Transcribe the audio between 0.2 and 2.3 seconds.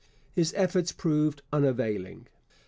His efforts proved unavailing.